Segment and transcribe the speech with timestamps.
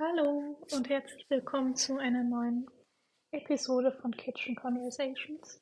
[0.00, 2.70] Hallo und herzlich willkommen zu einer neuen
[3.32, 5.60] Episode von Kitchen Conversations.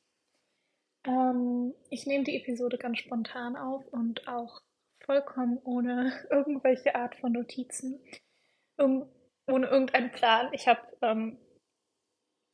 [1.07, 4.61] Ähm, ich nehme die Episode ganz spontan auf und auch
[5.07, 7.99] vollkommen ohne irgendwelche Art von Notizen,
[8.77, 9.09] um,
[9.47, 10.53] ohne irgendeinen Plan.
[10.53, 11.39] Ich habe ähm,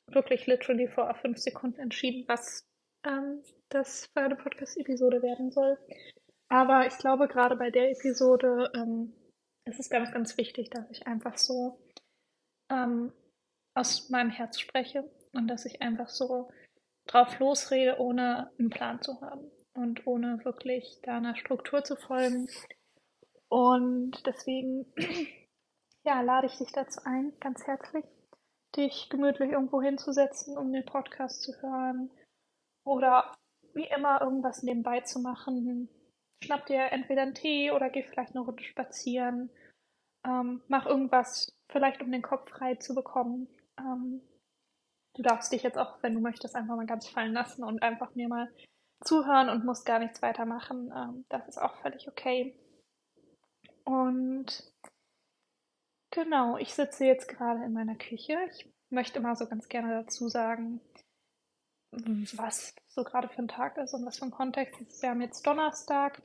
[0.06, 2.64] wirklich literally vor fünf Sekunden entschieden, was
[3.04, 5.76] ähm, das für eine Podcast-Episode werden soll.
[6.48, 9.14] Aber ich glaube, gerade bei der Episode ähm,
[9.64, 11.78] es ist ganz, ganz wichtig, dass ich einfach so
[12.70, 13.12] ähm,
[13.74, 16.50] aus meinem Herz spreche und dass ich einfach so
[17.06, 22.48] drauf losrede, ohne einen Plan zu haben und ohne wirklich da einer Struktur zu folgen.
[23.48, 24.86] Und deswegen,
[26.04, 28.04] ja, lade ich dich dazu ein, ganz herzlich,
[28.76, 32.10] dich gemütlich irgendwo hinzusetzen, um den Podcast zu hören
[32.84, 33.34] oder
[33.74, 35.88] wie immer irgendwas nebenbei zu machen,
[36.42, 39.50] schnapp dir entweder einen Tee oder geh vielleicht eine Runde spazieren.
[40.24, 43.48] Ähm, mach irgendwas, vielleicht um den Kopf frei zu bekommen.
[43.78, 44.20] Ähm,
[45.14, 48.14] du darfst dich jetzt auch, wenn du möchtest, einfach mal ganz fallen lassen und einfach
[48.14, 48.52] mir mal
[49.04, 50.92] zuhören und musst gar nichts weitermachen.
[50.94, 52.56] Ähm, das ist auch völlig okay.
[53.84, 54.72] Und
[56.10, 58.38] genau, ich sitze jetzt gerade in meiner Küche.
[58.50, 60.80] Ich möchte mal so ganz gerne dazu sagen,
[61.90, 65.02] was so gerade für ein Tag ist und was für ein Kontext.
[65.02, 66.22] Wir haben jetzt Donnerstag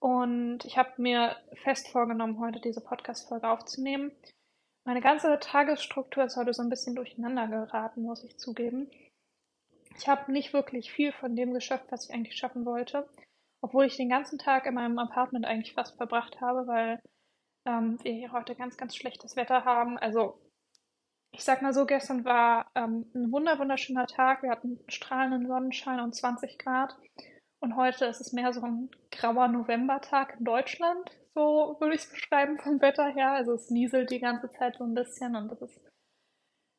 [0.00, 4.12] und ich habe mir fest vorgenommen, heute diese Podcast-Folge aufzunehmen.
[4.86, 8.90] Meine ganze Tagesstruktur ist heute so ein bisschen durcheinander geraten, muss ich zugeben.
[9.96, 13.08] Ich habe nicht wirklich viel von dem geschafft, was ich eigentlich schaffen wollte,
[13.60, 17.02] obwohl ich den ganzen Tag in meinem Apartment eigentlich fast verbracht habe, weil
[17.66, 19.98] ähm, wir hier heute ganz, ganz schlechtes Wetter haben.
[19.98, 20.40] Also
[21.32, 24.42] ich sag mal so, gestern war ähm, ein wunder wunderschöner Tag.
[24.42, 26.96] Wir hatten strahlenden Sonnenschein und 20 Grad.
[27.62, 31.10] Und heute ist es mehr so ein grauer Novembertag in Deutschland.
[31.34, 33.32] So würde ich es beschreiben vom Wetter her.
[33.32, 35.80] Also es nieselt die ganze Zeit so ein bisschen und es ist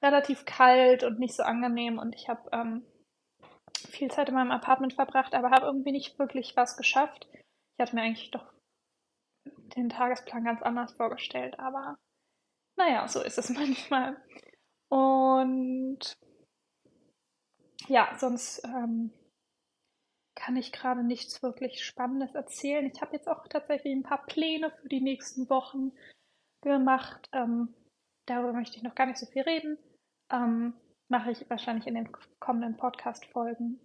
[0.03, 1.99] relativ kalt und nicht so angenehm.
[1.99, 2.83] Und ich habe ähm,
[3.89, 7.27] viel Zeit in meinem Apartment verbracht, aber habe irgendwie nicht wirklich was geschafft.
[7.33, 8.51] Ich hatte mir eigentlich doch
[9.45, 11.97] den Tagesplan ganz anders vorgestellt, aber
[12.77, 14.17] naja, so ist es manchmal.
[14.89, 16.13] Und
[17.87, 19.11] ja, sonst ähm,
[20.35, 22.85] kann ich gerade nichts wirklich Spannendes erzählen.
[22.85, 25.91] Ich habe jetzt auch tatsächlich ein paar Pläne für die nächsten Wochen
[26.61, 27.29] gemacht.
[27.33, 27.73] Ähm,
[28.25, 29.77] darüber möchte ich noch gar nicht so viel reden.
[30.31, 30.73] Ähm,
[31.09, 32.09] mache ich wahrscheinlich in den
[32.39, 33.79] kommenden Podcast-Folgen.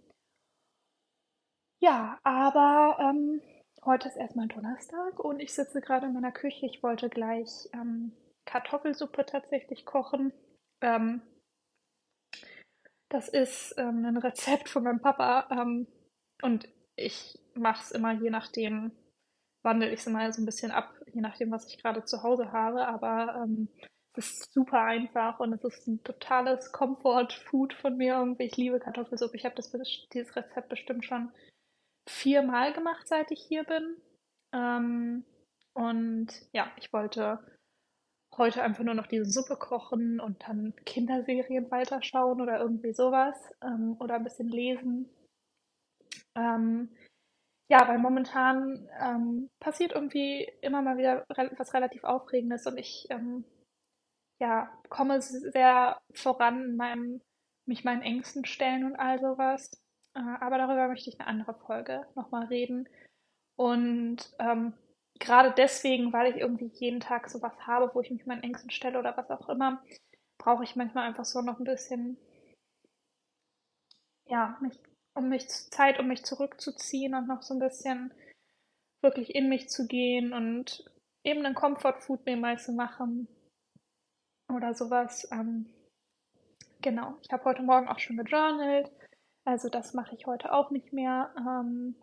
[1.80, 3.42] Ja, aber ähm,
[3.84, 6.66] heute ist erstmal Donnerstag und ich sitze gerade in meiner Küche.
[6.66, 8.12] Ich wollte gleich ähm,
[8.46, 10.32] Kartoffelsuppe tatsächlich kochen.
[10.80, 11.20] Ähm,
[13.08, 15.48] das ist ähm, ein Rezept von meinem Papa
[16.42, 18.92] und ich mache es immer je nachdem,
[19.62, 22.52] wandle ich es immer so ein bisschen ab, je nachdem, was ich gerade zu Hause
[22.52, 22.86] habe.
[22.86, 23.68] Aber ähm,
[24.14, 28.44] es ist super einfach und es ist ein totales Comfort-Food von mir irgendwie.
[28.44, 29.36] Ich liebe Kartoffelsuppe.
[29.36, 29.54] Ich habe
[30.12, 31.30] dieses Rezept bestimmt schon
[32.08, 33.96] viermal gemacht, seit ich hier bin.
[34.52, 35.24] Ähm,
[35.74, 37.40] und ja, ich wollte
[38.36, 43.96] heute einfach nur noch diese Suppe kochen und dann Kinderserien weiterschauen oder irgendwie sowas ähm,
[43.98, 45.08] oder ein bisschen lesen.
[46.36, 46.90] Ähm,
[47.68, 51.24] ja, weil momentan ähm, passiert irgendwie immer mal wieder
[51.58, 53.44] was relativ Aufregendes und ich ähm,
[54.40, 57.20] ja, komme sehr voran in meinem,
[57.66, 59.70] mich meinen Ängsten stellen und all sowas.
[60.14, 62.88] Äh, aber darüber möchte ich eine andere Folge nochmal reden.
[63.56, 64.74] Und ähm,
[65.18, 68.98] gerade deswegen, weil ich irgendwie jeden Tag sowas habe, wo ich mich meinen Ängsten stelle
[68.98, 69.82] oder was auch immer,
[70.38, 72.18] brauche ich manchmal einfach so noch ein bisschen,
[74.26, 74.78] ja, mich,
[75.16, 78.12] um mich Zeit, um mich zurückzuziehen und noch so ein bisschen
[79.02, 80.84] wirklich in mich zu gehen und
[81.24, 83.28] eben einen Comfort Food mir mal zu machen
[84.52, 85.28] oder sowas.
[85.32, 85.66] Ähm,
[86.80, 88.90] genau, ich habe heute Morgen auch schon gejournalt,
[89.44, 91.34] also das mache ich heute auch nicht mehr.
[91.38, 91.94] Ähm,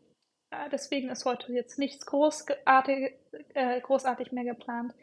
[0.49, 3.13] äh, deswegen ist heute jetzt nichts großartig,
[3.53, 4.93] äh, großartig mehr geplant.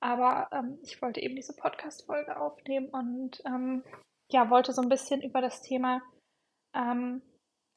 [0.00, 3.84] Aber ähm, ich wollte eben diese Podcast-Folge aufnehmen und ähm,
[4.30, 6.02] ja, wollte so ein bisschen über das Thema
[6.74, 7.22] ähm,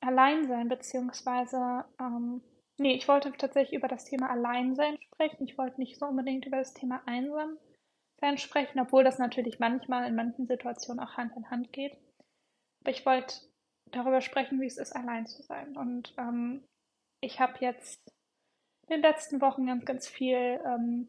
[0.03, 2.41] Alleinsein, beziehungsweise, ähm,
[2.77, 5.43] nee, ich wollte tatsächlich über das Thema Alleinsein sprechen.
[5.45, 10.15] Ich wollte nicht so unbedingt über das Thema Einsamsein sprechen, obwohl das natürlich manchmal in
[10.15, 11.97] manchen Situationen auch Hand in Hand geht.
[12.81, 13.35] Aber ich wollte
[13.91, 15.77] darüber sprechen, wie es ist, allein zu sein.
[15.77, 16.63] Und ähm,
[17.21, 18.01] ich habe jetzt
[18.87, 21.07] in den letzten Wochen ganz, ganz viel ähm,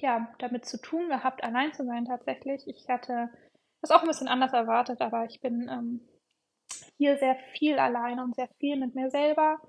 [0.00, 2.66] ja, damit zu tun gehabt, allein zu sein tatsächlich.
[2.66, 3.30] Ich hatte
[3.80, 6.00] das auch ein bisschen anders erwartet, aber ich bin ähm,
[6.98, 9.60] hier sehr viel allein und sehr viel mit mir selber.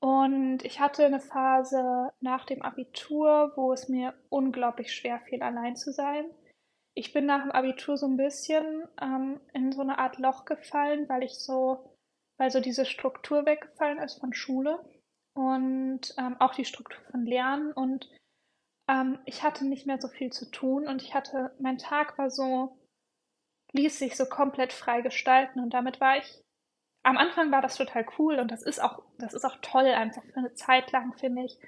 [0.00, 5.76] Und ich hatte eine Phase nach dem Abitur, wo es mir unglaublich schwer fiel, allein
[5.76, 6.24] zu sein.
[6.94, 11.08] Ich bin nach dem Abitur so ein bisschen ähm, in so eine Art Loch gefallen,
[11.08, 11.96] weil ich so,
[12.38, 14.80] weil so diese Struktur weggefallen ist von Schule
[15.34, 18.10] und ähm, auch die Struktur von Lernen und
[18.88, 22.30] ähm, ich hatte nicht mehr so viel zu tun und ich hatte, mein Tag war
[22.30, 22.76] so,
[23.72, 26.42] ließ sich so komplett frei gestalten und damit war ich,
[27.02, 30.22] am Anfang war das total cool und das ist auch, das ist auch toll einfach
[30.22, 31.58] für eine Zeit lang, finde ich,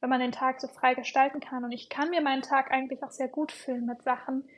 [0.00, 3.02] wenn man den Tag so frei gestalten kann und ich kann mir meinen Tag eigentlich
[3.02, 4.48] auch sehr gut füllen mit Sachen.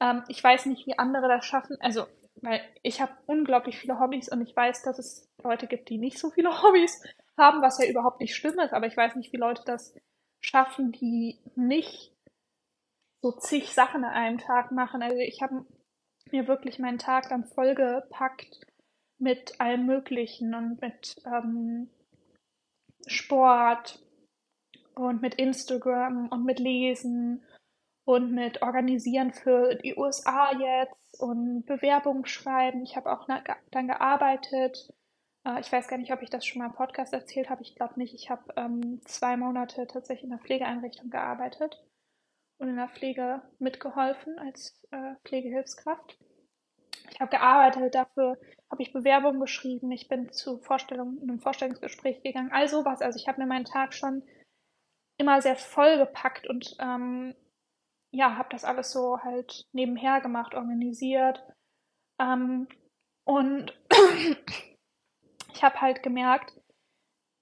[0.00, 2.06] Ähm, ich weiß nicht, wie andere das schaffen, also
[2.40, 6.18] weil ich habe unglaublich viele Hobbys und ich weiß, dass es Leute gibt, die nicht
[6.18, 7.02] so viele Hobbys
[7.36, 9.94] haben, was ja überhaupt nicht schlimm ist, aber ich weiß nicht, wie Leute das
[10.40, 12.12] schaffen, die nicht
[13.22, 15.02] so zig Sachen an einem Tag machen.
[15.02, 15.64] Also ich habe
[16.30, 18.60] mir wirklich meinen Tag dann vollgepackt
[19.18, 21.90] mit allem Möglichen und mit ähm,
[23.06, 24.00] Sport
[24.94, 27.44] und mit Instagram und mit Lesen
[28.04, 32.82] und mit Organisieren für die USA jetzt und Bewerbungen schreiben.
[32.82, 33.26] Ich habe auch
[33.70, 34.92] dann gearbeitet
[35.44, 37.62] äh, ich weiß gar nicht, ob ich das schon mal im Podcast erzählt habe.
[37.62, 38.14] Ich glaube nicht.
[38.14, 41.82] Ich habe ähm, zwei Monate tatsächlich in der Pflegeeinrichtung gearbeitet
[42.62, 46.16] und in der Pflege mitgeholfen als äh, Pflegehilfskraft.
[47.10, 48.38] Ich habe gearbeitet, dafür
[48.70, 53.02] habe ich Bewerbungen geschrieben, ich bin zu Vorstellungen, einem Vorstellungsgespräch gegangen, all sowas.
[53.02, 54.22] Also ich habe mir meinen Tag schon
[55.18, 57.34] immer sehr vollgepackt und ähm,
[58.12, 61.42] ja, habe das alles so halt nebenher gemacht, organisiert.
[62.20, 62.68] Ähm,
[63.24, 63.76] und
[65.52, 66.54] ich habe halt gemerkt,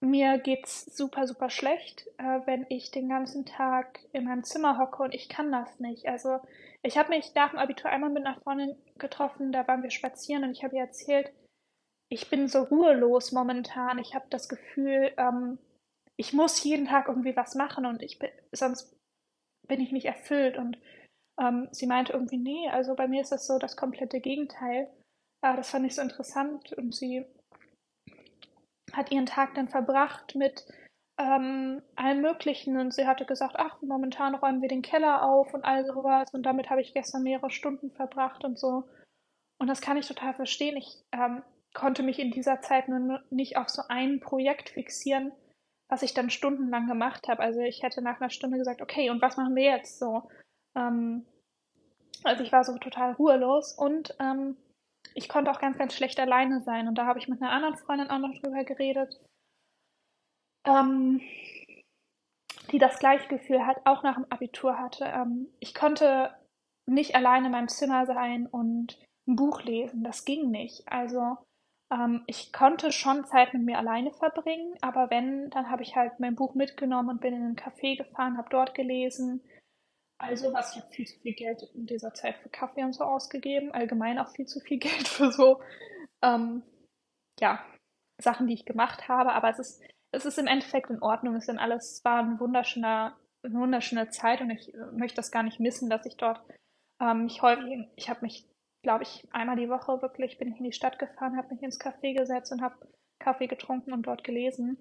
[0.00, 5.02] mir geht's super, super schlecht, äh, wenn ich den ganzen Tag in meinem Zimmer hocke
[5.02, 6.06] und ich kann das nicht.
[6.06, 6.40] Also
[6.82, 10.44] ich habe mich nach dem Abitur einmal mit einer Freundin getroffen, da waren wir spazieren
[10.44, 11.30] und ich habe ihr erzählt,
[12.10, 13.98] ich bin so ruhelos momentan.
[13.98, 15.58] Ich habe das Gefühl, ähm,
[16.16, 18.94] ich muss jeden Tag irgendwie was machen und ich bin, sonst
[19.68, 20.58] bin ich nicht erfüllt.
[20.58, 20.76] Und
[21.40, 24.88] ähm, sie meinte irgendwie, nee, also bei mir ist das so das komplette Gegenteil.
[25.42, 27.24] Äh, das fand ich so interessant und sie
[28.92, 30.66] hat ihren Tag dann verbracht mit
[31.18, 35.64] ähm, allem Möglichen und sie hatte gesagt, ach, momentan räumen wir den Keller auf und
[35.64, 38.84] all sowas und damit habe ich gestern mehrere Stunden verbracht und so.
[39.58, 40.76] Und das kann ich total verstehen.
[40.78, 41.42] Ich ähm,
[41.74, 45.32] konnte mich in dieser Zeit nur nicht auf so ein Projekt fixieren,
[45.88, 47.42] was ich dann stundenlang gemacht habe.
[47.42, 50.28] Also ich hätte nach einer Stunde gesagt, okay, und was machen wir jetzt so?
[50.74, 51.26] Ähm,
[52.24, 54.56] also ich war so total ruhelos und ähm,
[55.14, 56.88] ich konnte auch ganz, ganz schlecht alleine sein.
[56.88, 59.20] Und da habe ich mit einer anderen Freundin auch noch drüber geredet,
[60.66, 61.20] ähm,
[62.70, 65.04] die das gleiche Gefühl hat, auch nach dem Abitur hatte.
[65.04, 66.34] Ähm, ich konnte
[66.86, 70.04] nicht alleine in meinem Zimmer sein und ein Buch lesen.
[70.04, 70.82] Das ging nicht.
[70.86, 71.38] Also
[71.92, 76.20] ähm, ich konnte schon Zeit mit mir alleine verbringen, aber wenn, dann habe ich halt
[76.20, 79.42] mein Buch mitgenommen und bin in ein Café gefahren, habe dort gelesen
[80.20, 83.04] also was, ich habe viel zu viel Geld in dieser Zeit für Kaffee und so
[83.04, 83.72] ausgegeben.
[83.72, 85.60] Allgemein auch viel zu viel Geld für so,
[86.22, 86.62] ähm,
[87.40, 87.64] ja,
[88.20, 89.32] Sachen, die ich gemacht habe.
[89.32, 89.82] Aber es ist,
[90.12, 91.36] es ist im Endeffekt in Ordnung.
[91.36, 95.32] Es sind alles, es war ein wunderschöner, eine wunderschöne Zeit und ich äh, möchte das
[95.32, 96.42] gar nicht missen, dass ich dort
[97.00, 98.46] ähm, mich häufig, ich habe mich,
[98.82, 101.80] glaube ich, einmal die Woche wirklich, bin ich in die Stadt gefahren, habe mich ins
[101.80, 102.76] Café gesetzt und habe
[103.18, 104.76] Kaffee getrunken und dort gelesen.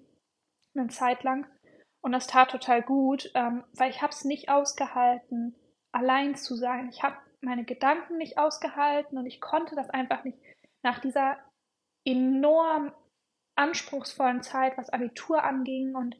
[0.74, 1.46] Eine Zeit lang.
[2.02, 5.54] Und das tat total gut, ähm, weil ich habe es nicht ausgehalten,
[5.92, 6.88] allein zu sein.
[6.88, 10.38] Ich habe meine Gedanken nicht ausgehalten und ich konnte das einfach nicht
[10.82, 11.38] nach dieser
[12.04, 12.92] enorm
[13.56, 16.16] anspruchsvollen Zeit, was Abitur anging und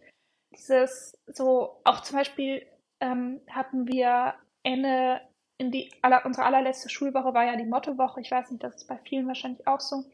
[0.53, 2.67] dieses so, auch zum Beispiel
[3.01, 5.21] ähm, hatten wir Ende
[5.59, 8.21] in die aller, unsere allerletzte Schulwoche war ja die Mottowoche.
[8.21, 10.05] Ich weiß nicht, das ist bei vielen wahrscheinlich auch so.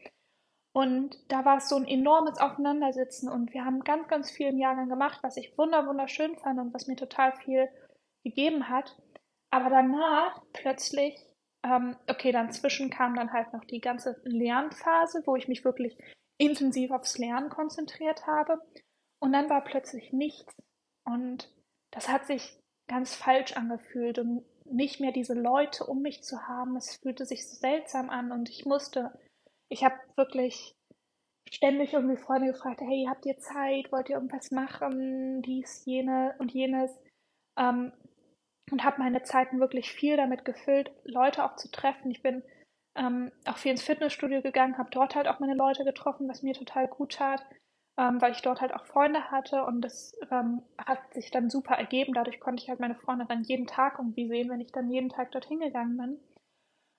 [0.77, 4.59] Und da war es so ein enormes Aufeinandersitzen und wir haben ganz, ganz viel im
[4.59, 7.67] Jahrgang gemacht, was ich wunder, wunderschön fand und was mir total viel
[8.23, 8.95] gegeben hat.
[9.49, 11.17] Aber danach plötzlich,
[11.63, 15.97] ähm, okay, dann zwischen kam dann halt noch die ganze Lernphase, wo ich mich wirklich
[16.37, 18.61] intensiv aufs Lernen konzentriert habe.
[19.17, 20.53] Und dann war plötzlich nichts.
[21.05, 21.51] Und
[21.89, 22.55] das hat sich
[22.87, 26.75] ganz falsch angefühlt und nicht mehr diese Leute um mich zu haben.
[26.75, 29.11] Es fühlte sich so seltsam an und ich musste
[29.69, 30.75] ich habe wirklich
[31.49, 36.51] ständig irgendwie Freunde gefragt, hey, habt ihr Zeit, wollt ihr irgendwas machen, dies, jene und
[36.51, 36.91] jenes.
[37.57, 37.93] Ähm,
[38.71, 42.11] und habe meine Zeiten wirklich viel damit gefüllt, Leute auch zu treffen.
[42.11, 42.43] Ich bin
[42.95, 46.53] ähm, auch viel ins Fitnessstudio gegangen, habe dort halt auch meine Leute getroffen, was mir
[46.53, 47.45] total gut tat,
[47.97, 51.75] ähm, weil ich dort halt auch Freunde hatte und das ähm, hat sich dann super
[51.75, 52.13] ergeben.
[52.13, 55.09] Dadurch konnte ich halt meine Freunde dann jeden Tag irgendwie sehen, wenn ich dann jeden
[55.09, 56.19] Tag dorthin gegangen bin.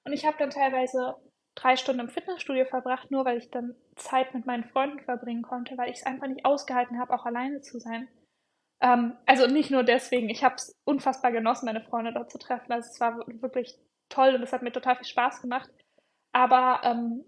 [0.07, 1.17] Und ich habe dann teilweise
[1.59, 5.77] drei Stunden im Fitnessstudio verbracht, nur weil ich dann Zeit mit meinen Freunden verbringen konnte,
[5.77, 8.09] weil ich es einfach nicht ausgehalten habe, auch alleine zu sein.
[8.81, 12.71] Ähm, also nicht nur deswegen, ich habe es unfassbar genossen, meine Freunde dort zu treffen.
[12.71, 13.77] Also es war wirklich
[14.09, 15.69] toll und es hat mir total viel Spaß gemacht.
[16.33, 17.25] Aber ähm,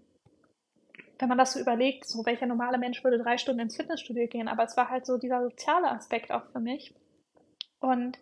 [1.19, 4.47] wenn man das so überlegt, so welcher normale Mensch würde drei Stunden ins Fitnessstudio gehen,
[4.47, 6.95] aber es war halt so dieser soziale Aspekt auch für mich.
[7.79, 8.17] Und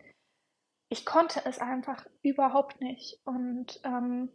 [0.89, 3.20] ich konnte es einfach überhaupt nicht.
[3.25, 4.30] Und ähm,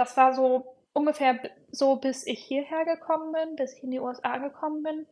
[0.00, 1.38] das war so ungefähr
[1.70, 5.06] so, bis ich hierher gekommen bin, bis ich in die USA gekommen bin.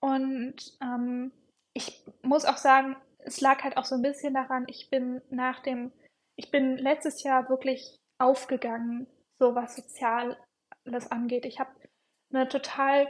[0.00, 1.30] Und ähm,
[1.74, 5.60] ich muss auch sagen, es lag halt auch so ein bisschen daran, ich bin nach
[5.60, 5.92] dem,
[6.36, 9.06] ich bin letztes Jahr wirklich aufgegangen,
[9.38, 10.36] so was Soziales
[11.10, 11.44] angeht.
[11.44, 11.70] Ich habe
[12.32, 13.08] eine total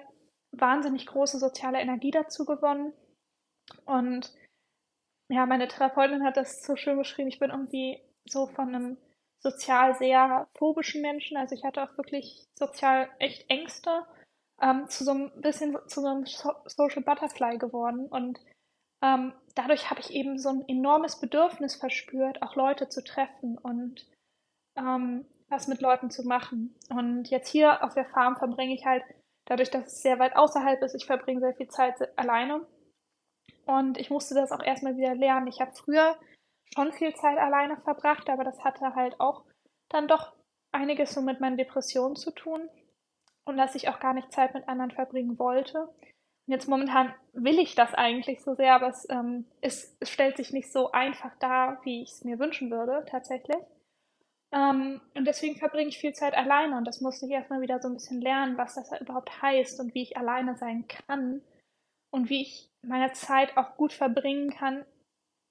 [0.51, 2.93] wahnsinnig große soziale Energie dazu gewonnen.
[3.85, 4.35] Und
[5.31, 7.29] ja, meine Therapeutin hat das so schön beschrieben.
[7.29, 8.99] Ich bin irgendwie so von einem
[9.41, 11.37] sozial sehr phobischen Menschen.
[11.37, 14.05] Also ich hatte auch wirklich sozial echt Ängste,
[14.61, 18.07] ähm, zu so ein bisschen zu so einem so Social Butterfly geworden.
[18.07, 18.39] Und
[19.03, 24.07] ähm, dadurch habe ich eben so ein enormes Bedürfnis verspürt, auch Leute zu treffen und
[24.77, 26.75] ähm, was mit Leuten zu machen.
[26.91, 29.03] Und jetzt hier auf der Farm verbringe ich halt,
[29.47, 32.67] dadurch, dass es sehr weit außerhalb ist, ich verbringe sehr viel Zeit alleine
[33.65, 35.47] und ich musste das auch erstmal wieder lernen.
[35.47, 36.17] Ich habe früher
[36.75, 39.45] schon viel Zeit alleine verbracht, aber das hatte halt auch
[39.89, 40.33] dann doch
[40.73, 42.69] einiges so mit meinen Depressionen zu tun
[43.45, 45.81] und dass ich auch gar nicht Zeit mit anderen verbringen wollte.
[45.81, 50.37] Und jetzt momentan will ich das eigentlich so sehr, aber es, ähm, es, es stellt
[50.37, 53.59] sich nicht so einfach dar, wie ich es mir wünschen würde, tatsächlich.
[54.53, 57.89] Ähm, und deswegen verbringe ich viel Zeit alleine und das musste ich erstmal wieder so
[57.89, 61.43] ein bisschen lernen, was das überhaupt heißt und wie ich alleine sein kann
[62.11, 64.87] und wie ich meine Zeit auch gut verbringen kann,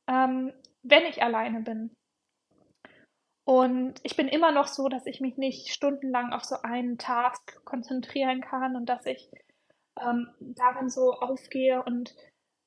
[0.07, 0.51] ähm,
[0.89, 1.91] wenn ich alleine bin.
[3.45, 7.63] Und ich bin immer noch so, dass ich mich nicht stundenlang auf so einen Task
[7.63, 9.31] konzentrieren kann und dass ich
[10.01, 12.13] ähm, darin so aufgehe und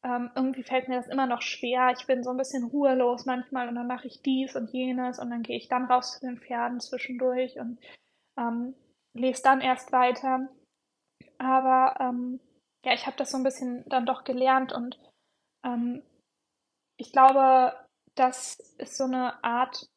[0.03, 1.93] ähm, irgendwie fällt mir das immer noch schwer.
[1.99, 5.29] Ich bin so ein bisschen ruhelos manchmal und dann mache ich dies und jenes und
[5.31, 7.79] dann gehe ich dann raus zu den Pferden zwischendurch und
[8.39, 8.75] ähm,
[9.13, 10.49] lese dann erst weiter.
[11.37, 12.41] Aber ähm,
[12.87, 14.99] ja, ich habe das so ein bisschen dann doch gelernt und
[15.63, 16.03] ähm,
[16.97, 17.75] ich glaube,
[18.21, 19.89] das ist so eine Art,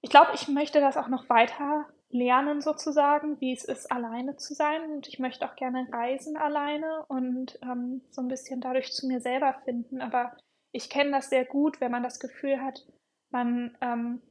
[0.00, 4.54] ich glaube, ich möchte das auch noch weiter lernen sozusagen, wie es ist, alleine zu
[4.54, 4.90] sein.
[4.90, 9.20] Und ich möchte auch gerne reisen alleine und ähm, so ein bisschen dadurch zu mir
[9.20, 10.36] selber finden, aber
[10.72, 12.84] ich kenne das sehr gut, wenn man das Gefühl hat,
[13.30, 14.22] man ähm,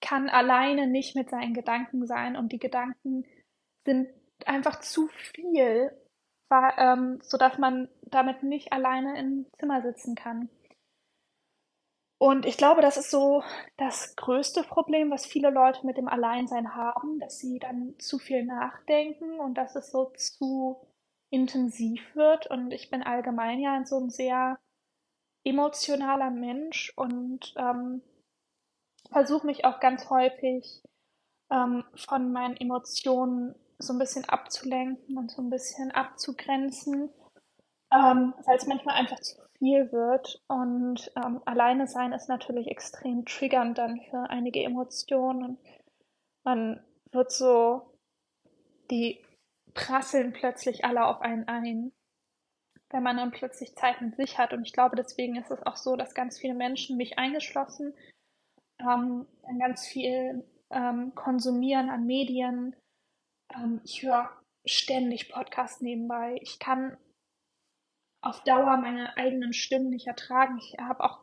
[0.00, 2.36] kann alleine nicht mit seinen Gedanken sein.
[2.36, 3.24] Und die Gedanken
[3.84, 4.08] sind
[4.46, 5.92] einfach zu viel
[6.48, 10.48] war, ähm, sodass man damit nicht alleine im Zimmer sitzen kann.
[12.18, 13.44] Und ich glaube, das ist so
[13.76, 18.44] das größte Problem, was viele Leute mit dem Alleinsein haben, dass sie dann zu viel
[18.44, 20.84] nachdenken und dass es so zu
[21.30, 22.48] intensiv wird.
[22.48, 24.58] Und ich bin allgemein ja so ein sehr
[25.44, 28.02] emotionaler Mensch und ähm,
[29.12, 30.82] versuche mich auch ganz häufig
[31.50, 37.10] ähm, von meinen Emotionen so ein bisschen abzulenken und so ein bisschen abzugrenzen,
[37.92, 40.42] ähm, weil es manchmal einfach zu viel wird.
[40.48, 45.58] Und ähm, alleine sein ist natürlich extrem triggernd dann für einige Emotionen.
[46.44, 47.94] Man wird so,
[48.90, 49.24] die
[49.74, 51.92] prasseln plötzlich alle auf einen ein,
[52.90, 54.52] wenn man dann plötzlich Zeit mit sich hat.
[54.52, 57.94] Und ich glaube, deswegen ist es auch so, dass ganz viele Menschen, mich eingeschlossen,
[58.80, 59.26] ähm,
[59.58, 62.74] ganz viel ähm, konsumieren an Medien,
[63.54, 64.30] ähm, ich höre
[64.64, 66.38] ständig Podcasts nebenbei.
[66.42, 66.96] Ich kann
[68.20, 70.58] auf Dauer meine eigenen Stimmen nicht ertragen.
[70.58, 71.20] Ich habe auch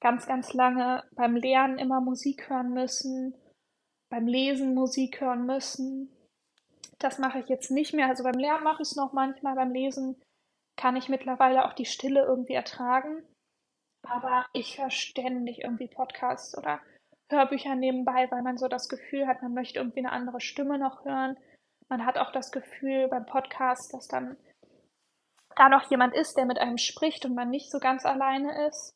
[0.00, 3.34] ganz, ganz lange beim Lernen immer Musik hören müssen,
[4.10, 6.12] beim Lesen Musik hören müssen.
[6.98, 8.06] Das mache ich jetzt nicht mehr.
[8.08, 10.20] Also beim Lernen mache ich es noch manchmal, beim Lesen
[10.76, 13.22] kann ich mittlerweile auch die Stille irgendwie ertragen.
[14.06, 16.80] Aber ich höre ständig irgendwie Podcasts oder
[17.30, 21.04] Hörbücher nebenbei, weil man so das Gefühl hat, man möchte irgendwie eine andere Stimme noch
[21.04, 21.36] hören.
[21.88, 24.36] Man hat auch das Gefühl beim Podcast, dass dann
[25.58, 28.94] da noch jemand ist, der mit einem spricht und man nicht so ganz alleine ist.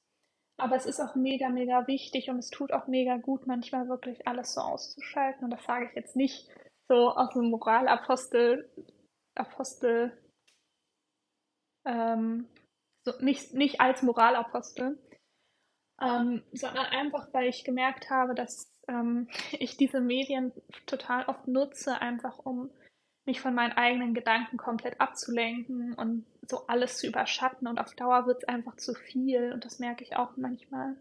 [0.59, 4.27] Aber es ist auch mega, mega wichtig und es tut auch mega gut, manchmal wirklich
[4.29, 5.45] alles so auszuschalten.
[5.45, 6.49] Und das sage ich jetzt nicht
[6.89, 8.71] so aus dem Moralapostel,
[9.35, 10.17] Apostel,
[11.87, 12.49] ähm,
[13.05, 14.99] so nicht, nicht als Moralapostel,
[16.01, 20.53] ähm, sondern einfach, weil ich gemerkt habe, dass ähm, ich diese Medien
[20.87, 22.71] total oft nutze, einfach um
[23.25, 28.27] mich von meinen eigenen Gedanken komplett abzulenken und so alles zu überschatten und auf Dauer
[28.27, 30.97] wird es einfach zu viel und das merke ich auch manchmal.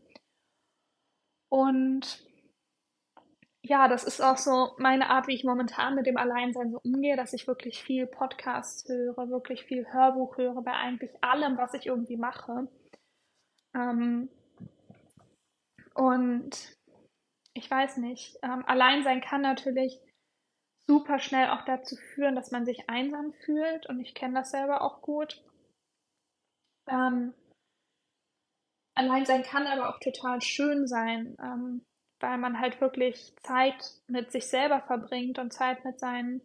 [1.49, 2.23] Und
[3.63, 7.15] ja, das ist auch so meine Art, wie ich momentan mit dem Alleinsein so umgehe,
[7.15, 11.85] dass ich wirklich viel Podcasts höre, wirklich viel Hörbuch höre bei eigentlich allem, was ich
[11.85, 12.67] irgendwie mache.
[13.75, 14.29] Ähm,
[15.93, 16.75] und
[17.53, 19.99] ich weiß nicht, ähm, Alleinsein kann natürlich
[20.91, 23.87] super schnell auch dazu führen, dass man sich einsam fühlt.
[23.87, 25.41] Und ich kenne das selber auch gut.
[26.89, 27.33] Ähm,
[28.95, 31.37] Alleinsein kann aber auch total schön sein.
[31.41, 31.85] Ähm,
[32.21, 33.75] weil man halt wirklich Zeit
[34.07, 36.41] mit sich selber verbringt und Zeit mit seinen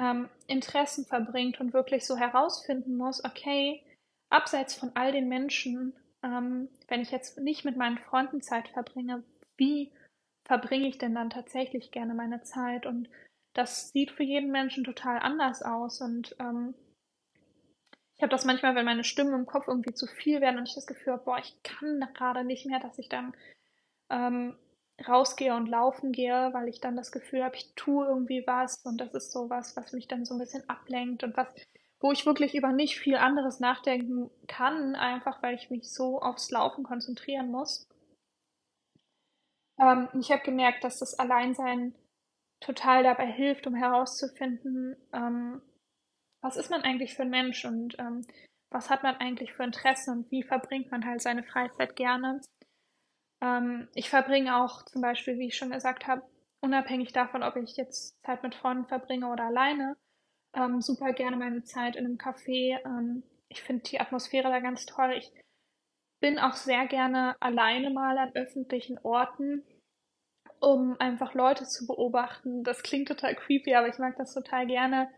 [0.00, 3.82] ähm, Interessen verbringt und wirklich so herausfinden muss, okay,
[4.30, 9.22] abseits von all den Menschen, ähm, wenn ich jetzt nicht mit meinen Freunden Zeit verbringe,
[9.56, 9.92] wie
[10.44, 12.86] verbringe ich denn dann tatsächlich gerne meine Zeit?
[12.86, 13.08] Und
[13.54, 16.00] das sieht für jeden Menschen total anders aus.
[16.00, 16.74] Und ähm,
[18.16, 20.74] ich habe das manchmal, wenn meine Stimmen im Kopf irgendwie zu viel werden und ich
[20.74, 23.34] das Gefühl habe, boah, ich kann gerade nicht mehr, dass ich dann
[24.10, 24.56] ähm,
[25.06, 29.00] rausgehe und laufen gehe, weil ich dann das Gefühl habe, ich tue irgendwie was und
[29.00, 31.54] das ist so was, was mich dann so ein bisschen ablenkt und was,
[32.00, 36.50] wo ich wirklich über nicht viel anderes nachdenken kann, einfach weil ich mich so aufs
[36.50, 37.88] Laufen konzentrieren muss.
[39.78, 41.94] Ähm, ich habe gemerkt, dass das Alleinsein
[42.60, 45.62] total dabei hilft, um herauszufinden, ähm,
[46.42, 48.26] was ist man eigentlich für ein Mensch und ähm,
[48.70, 52.40] was hat man eigentlich für Interessen und wie verbringt man halt seine Freizeit gerne.
[53.40, 56.22] Ähm, ich verbringe auch zum Beispiel, wie ich schon gesagt habe,
[56.60, 59.96] unabhängig davon, ob ich jetzt Zeit mit Freunden verbringe oder alleine,
[60.54, 62.78] ähm, super gerne meine Zeit in einem Café.
[62.84, 65.14] Ähm, ich finde die Atmosphäre da ganz toll.
[65.16, 65.32] Ich
[66.20, 69.64] bin auch sehr gerne alleine mal an öffentlichen Orten,
[70.60, 72.64] um einfach Leute zu beobachten.
[72.64, 75.10] Das klingt total creepy, aber ich mag das total gerne,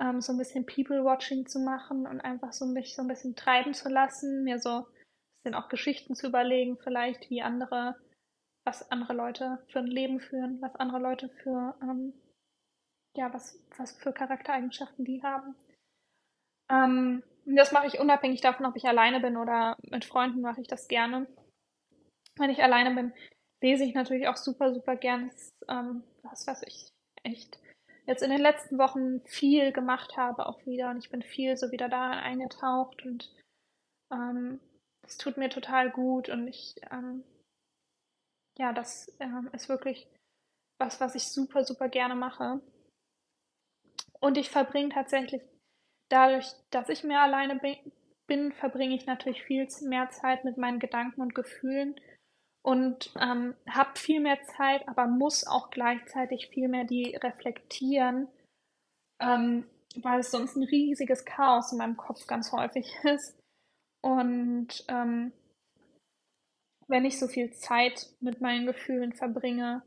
[0.00, 3.74] ähm, so ein bisschen People-Watching zu machen und einfach so mich so ein bisschen treiben
[3.74, 4.86] zu lassen, mir so
[5.44, 7.96] sind auch Geschichten zu überlegen, vielleicht wie andere,
[8.64, 12.14] was andere Leute für ein Leben führen, was andere Leute für, ähm,
[13.16, 15.54] ja, was, was für Charaktereigenschaften die haben.
[16.70, 20.68] Ähm, das mache ich unabhängig davon, ob ich alleine bin oder mit Freunden mache ich
[20.68, 21.26] das gerne.
[22.36, 23.12] Wenn ich alleine bin,
[23.62, 25.30] lese ich natürlich auch super, super gern.
[25.30, 26.88] Das, ähm, was, was ich
[27.22, 27.58] echt
[28.06, 31.70] jetzt in den letzten Wochen viel gemacht habe auch wieder und ich bin viel so
[31.70, 33.32] wieder da eingetaucht und
[34.12, 34.60] ähm,
[35.06, 37.24] es tut mir total gut und ich, ähm,
[38.58, 40.08] ja, das ähm, ist wirklich
[40.78, 42.60] was, was ich super, super gerne mache.
[44.20, 45.42] Und ich verbringe tatsächlich
[46.08, 47.60] dadurch, dass ich mehr alleine
[48.26, 51.96] bin, verbringe ich natürlich viel mehr Zeit mit meinen Gedanken und Gefühlen
[52.62, 58.28] und ähm, habe viel mehr Zeit, aber muss auch gleichzeitig viel mehr die reflektieren,
[59.20, 63.38] ähm, weil es sonst ein riesiges Chaos in meinem Kopf ganz häufig ist.
[64.00, 65.32] Und ähm,
[66.88, 69.82] wenn ich so viel Zeit mit meinen Gefühlen verbringe,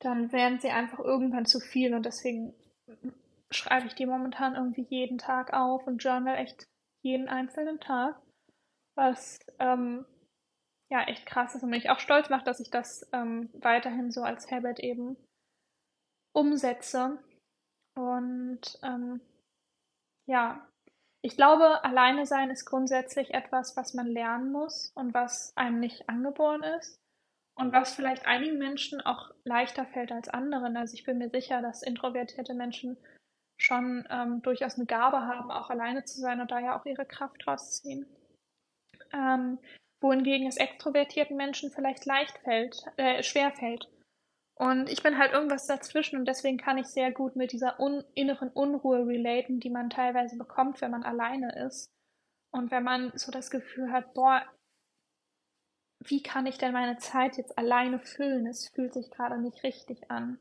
[0.00, 2.54] dann werden sie einfach irgendwann zu viel und deswegen
[3.50, 6.66] schreibe ich die momentan irgendwie jeden Tag auf und journal echt
[7.02, 8.20] jeden einzelnen Tag,
[8.96, 10.06] was ähm,
[10.90, 14.22] ja echt krass ist und mich auch stolz macht, dass ich das ähm, weiterhin so
[14.22, 15.16] als Habit eben
[16.32, 17.18] umsetze
[17.94, 19.20] und ähm,
[20.26, 20.66] ja,
[21.22, 26.08] ich glaube, alleine sein ist grundsätzlich etwas, was man lernen muss und was einem nicht
[26.08, 26.98] angeboren ist
[27.56, 30.76] und was vielleicht einigen Menschen auch leichter fällt als anderen.
[30.76, 32.96] Also ich bin mir sicher, dass introvertierte Menschen
[33.58, 37.04] schon ähm, durchaus eine Gabe haben, auch alleine zu sein und da ja auch ihre
[37.04, 38.06] Kraft rausziehen.
[39.12, 39.58] Ähm,
[40.00, 43.88] wohingegen es extrovertierten Menschen vielleicht leicht fällt, äh, schwer fällt.
[44.54, 48.04] Und ich bin halt irgendwas dazwischen und deswegen kann ich sehr gut mit dieser un
[48.14, 51.90] inneren Unruhe relaten, die man teilweise bekommt, wenn man alleine ist.
[52.52, 54.44] Und wenn man so das Gefühl hat, boah,
[56.04, 58.46] wie kann ich denn meine Zeit jetzt alleine füllen?
[58.46, 60.38] Es fühlt sich gerade nicht richtig an.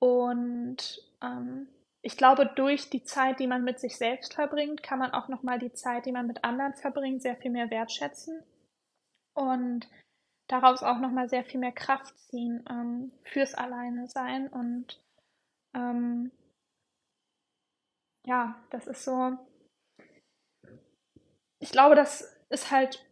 [0.00, 1.68] Und ähm,
[2.02, 5.60] ich glaube, durch die Zeit, die man mit sich selbst verbringt, kann man auch nochmal
[5.60, 8.42] die Zeit, die man mit anderen verbringt, sehr viel mehr wertschätzen.
[9.34, 9.88] Und
[10.48, 14.48] daraus auch nochmal sehr viel mehr Kraft ziehen ähm, fürs Alleine sein.
[14.48, 15.00] Und
[15.74, 16.32] ähm,
[18.26, 19.38] ja, das ist so.
[21.60, 23.06] Ich glaube, das ist halt.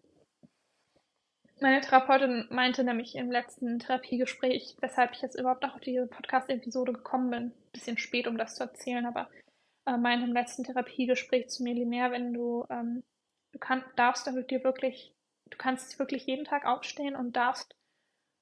[1.60, 6.92] Meine Therapeutin meinte nämlich im letzten Therapiegespräch, weshalb ich jetzt überhaupt auch auf diese Podcast-Episode
[6.92, 7.52] gekommen bin.
[7.72, 9.28] Bisschen spät, um das zu erzählen, aber
[9.86, 13.02] äh, meinte im letzten Therapiegespräch zu mir, Linnea, wenn du, ähm,
[13.52, 15.14] du kann, darfst damit dir wirklich
[15.50, 17.76] du kannst wirklich jeden Tag aufstehen und darfst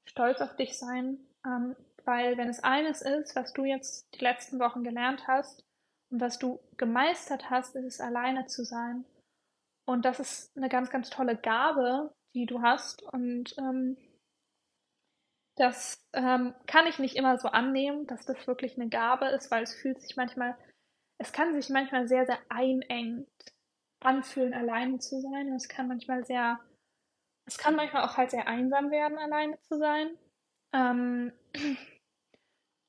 [0.06, 4.58] stolz auf dich sein, ähm, weil wenn es eines ist, was du jetzt die letzten
[4.60, 5.64] Wochen gelernt hast
[6.10, 9.04] und was du gemeistert hast, ist es alleine zu sein.
[9.86, 13.96] Und das ist eine ganz, ganz tolle Gabe, die du hast und ähm,
[15.56, 19.62] Das ähm, kann ich nicht immer so annehmen, dass das wirklich eine Gabe ist, weil
[19.64, 20.56] es fühlt sich manchmal,
[21.18, 23.28] es kann sich manchmal sehr, sehr einengend
[24.00, 25.48] anfühlen, alleine zu sein.
[25.48, 26.60] Und es kann manchmal sehr,
[27.46, 30.16] es kann manchmal auch halt sehr einsam werden, alleine zu sein.
[30.74, 31.32] Ähm,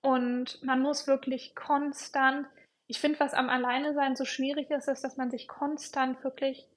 [0.01, 2.47] und man muss wirklich konstant,
[2.87, 6.67] ich finde, was am Alleinesein so schwierig ist, ist, dass man sich konstant wirklich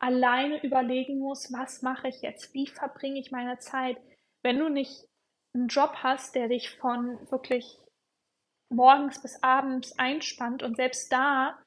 [0.00, 2.52] alleine überlegen muss, was mache ich jetzt?
[2.54, 3.98] Wie verbringe ich meine Zeit?
[4.42, 5.06] Wenn du nicht
[5.54, 7.78] einen Job hast, der dich von wirklich
[8.72, 11.58] morgens bis abends einspannt und selbst da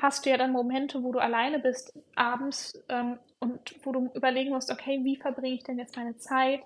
[0.00, 4.50] hast du ja dann Momente, wo du alleine bist abends ähm, und wo du überlegen
[4.50, 6.62] musst, okay, wie verbringe ich denn jetzt meine Zeit?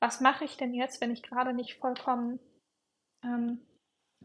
[0.00, 2.38] Was mache ich denn jetzt, wenn ich gerade nicht vollkommen
[3.24, 3.60] ähm,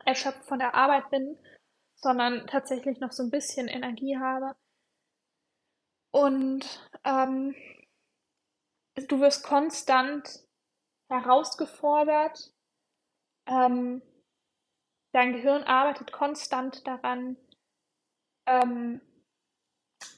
[0.06, 1.38] erschöpft von der Arbeit bin,
[1.96, 4.56] sondern tatsächlich noch so ein bisschen Energie habe?
[6.12, 7.56] Und ähm,
[8.96, 10.46] du wirst konstant
[11.10, 12.54] herausgefordert.
[13.48, 14.02] Ähm,
[15.14, 17.38] dein Gehirn arbeitet konstant daran,
[18.46, 19.02] ähm,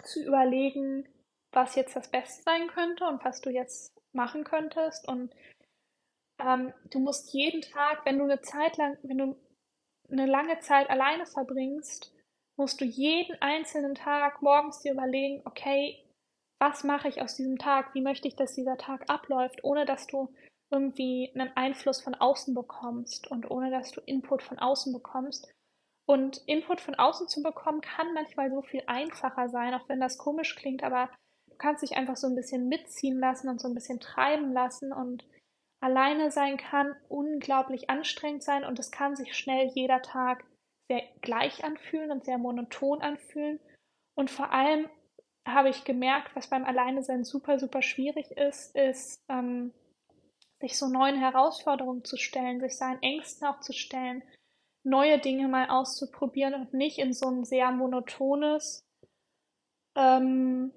[0.04, 1.08] zu überlegen,
[1.52, 5.08] was jetzt das Beste sein könnte und was du jetzt machen könntest.
[5.08, 5.34] Und
[6.40, 9.36] ähm, du musst jeden Tag, wenn du eine Zeit lang, wenn du
[10.12, 12.13] eine lange Zeit alleine verbringst,
[12.58, 16.04] musst du jeden einzelnen Tag morgens dir überlegen, okay,
[16.60, 17.94] was mache ich aus diesem Tag?
[17.94, 20.34] Wie möchte ich, dass dieser Tag abläuft, ohne dass du
[20.74, 25.54] irgendwie einen Einfluss von außen bekommst und ohne dass du Input von außen bekommst.
[26.06, 30.18] Und Input von außen zu bekommen kann manchmal so viel einfacher sein, auch wenn das
[30.18, 31.10] komisch klingt, aber
[31.48, 34.92] du kannst dich einfach so ein bisschen mitziehen lassen und so ein bisschen treiben lassen
[34.92, 35.26] und
[35.80, 40.44] alleine sein kann unglaublich anstrengend sein und es kann sich schnell jeder Tag
[40.90, 43.60] sehr gleich anfühlen und sehr monoton anfühlen.
[44.16, 44.90] Und vor allem
[45.48, 49.74] habe ich gemerkt, was beim Alleine sein super, super schwierig ist, ist, ähm,
[50.62, 54.24] sich so neuen Herausforderungen zu stellen, sich seinen Ängsten auch zu stellen,
[54.84, 58.86] neue Dinge mal auszuprobieren und nicht in so ein sehr monotones,
[59.96, 60.72] ähm,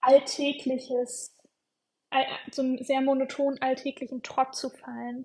[0.00, 1.36] alltägliches,
[2.50, 5.24] so einen sehr monoton alltäglichen Trott zu fallen.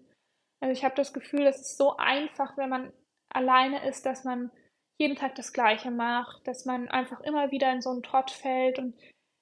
[0.59, 2.93] Also ich habe das Gefühl, es ist so einfach, wenn man
[3.29, 4.51] alleine ist, dass man
[4.99, 8.79] jeden Tag das Gleiche macht, dass man einfach immer wieder in so einen Trott fällt
[8.79, 8.95] und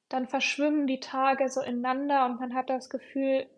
[0.10, 3.49] dann verschwimmen die Tage so ineinander und man hat das Gefühl,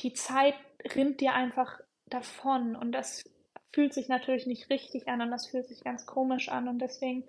[0.00, 0.54] die Zeit
[0.94, 3.22] rinnt dir einfach davon und das
[3.72, 7.28] fühlt sich natürlich nicht richtig an und das fühlt sich ganz komisch an und deswegen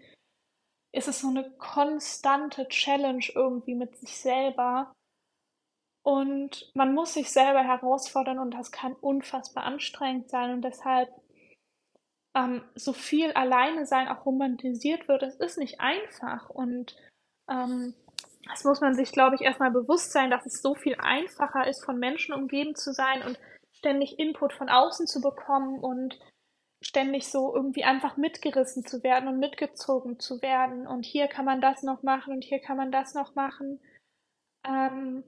[0.93, 4.93] ist es so eine konstante Challenge irgendwie mit sich selber
[6.03, 11.09] und man muss sich selber herausfordern und das kann unfassbar anstrengend sein und deshalb
[12.35, 16.95] ähm, so viel alleine sein auch romantisiert wird, es ist nicht einfach und
[17.49, 17.93] ähm,
[18.49, 21.85] das muss man sich, glaube ich, erstmal bewusst sein, dass es so viel einfacher ist,
[21.85, 23.39] von Menschen umgeben zu sein und
[23.71, 26.19] ständig Input von außen zu bekommen und
[26.83, 30.87] ständig so irgendwie einfach mitgerissen zu werden und mitgezogen zu werden.
[30.87, 33.79] Und hier kann man das noch machen und hier kann man das noch machen.
[34.67, 35.23] Ähm,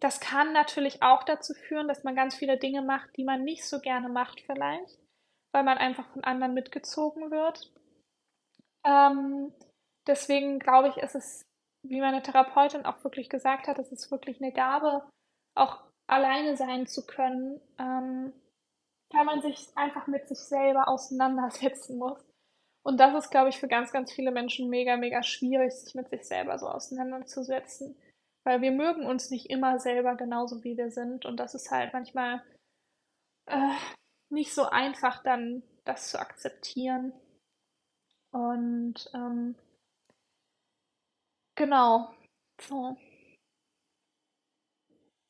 [0.00, 3.64] das kann natürlich auch dazu führen, dass man ganz viele Dinge macht, die man nicht
[3.64, 4.98] so gerne macht vielleicht,
[5.52, 7.72] weil man einfach von anderen mitgezogen wird.
[8.84, 9.52] Ähm,
[10.06, 11.46] deswegen glaube ich, ist es,
[11.82, 15.02] wie meine Therapeutin auch wirklich gesagt hat, es ist wirklich eine Gabe,
[15.54, 18.32] auch alleine sein zu können, ähm,
[19.10, 22.20] weil man sich einfach mit sich selber auseinandersetzen muss.
[22.82, 26.08] Und das ist, glaube ich, für ganz, ganz viele Menschen mega, mega schwierig, sich mit
[26.10, 27.96] sich selber so auseinanderzusetzen.
[28.46, 31.26] Weil wir mögen uns nicht immer selber genauso, wie wir sind.
[31.26, 32.42] Und das ist halt manchmal
[33.46, 33.74] äh,
[34.30, 37.12] nicht so einfach, dann das zu akzeptieren.
[38.30, 39.56] Und ähm,
[41.56, 42.14] Genau.
[42.60, 42.96] So.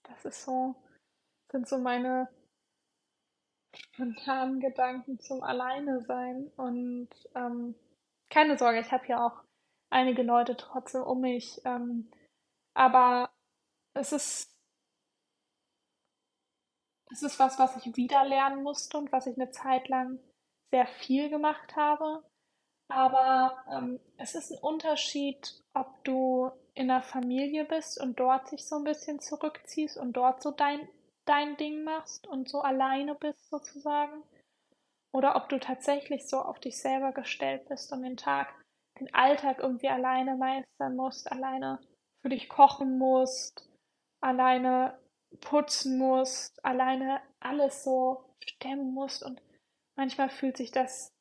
[0.03, 0.75] Das ist so,
[1.53, 2.29] sind so meine
[3.75, 6.51] spontanen Gedanken zum Alleine sein.
[6.57, 7.77] Und ähm,
[8.29, 9.45] keine Sorge, ich habe ja auch
[9.91, 11.61] einige Leute trotzdem um mich.
[11.65, 12.11] Ähm,
[12.77, 13.31] aber
[13.95, 14.55] es ist,
[17.11, 20.19] es ist was, was ich wieder lernen musste und was ich eine Zeit lang
[20.71, 22.23] sehr viel gemacht habe.
[22.89, 28.67] Aber ähm, es ist ein Unterschied, ob du in der Familie bist und dort sich
[28.67, 30.87] so ein bisschen zurückziehst und dort so dein,
[31.25, 34.23] dein Ding machst und so alleine bist sozusagen.
[35.13, 38.55] Oder ob du tatsächlich so auf dich selber gestellt bist und den Tag,
[39.01, 41.81] den Alltag irgendwie alleine meistern musst, alleine
[42.23, 43.69] für dich kochen musst,
[44.21, 44.99] alleine
[45.41, 49.23] putzen musst, alleine alles so stemmen musst.
[49.23, 49.41] Und
[49.97, 51.13] manchmal fühlt sich das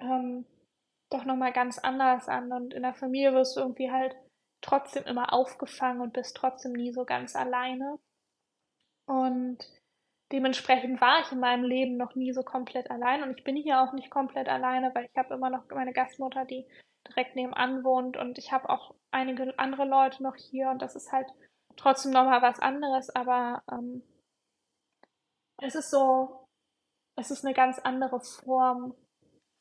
[0.00, 0.46] ähm,
[1.10, 2.52] doch nochmal ganz anders an.
[2.52, 4.16] Und in der Familie wirst du irgendwie halt
[4.60, 7.98] trotzdem immer aufgefangen und bist trotzdem nie so ganz alleine.
[9.06, 9.58] Und
[10.32, 13.80] dementsprechend war ich in meinem Leben noch nie so komplett allein und ich bin hier
[13.80, 16.66] auch nicht komplett alleine, weil ich habe immer noch meine Gastmutter, die
[17.08, 21.12] direkt nebenan wohnt und ich habe auch einige andere Leute noch hier und das ist
[21.12, 21.28] halt
[21.76, 24.02] trotzdem nochmal was anderes, aber ähm,
[25.58, 26.48] es ist so,
[27.16, 28.94] es ist eine ganz andere Form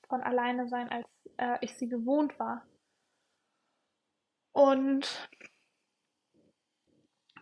[0.08, 1.06] von alleine sein, als
[1.38, 2.66] äh, ich sie gewohnt war.
[4.54, 5.30] Und